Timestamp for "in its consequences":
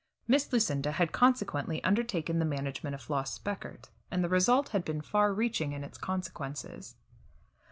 5.73-6.95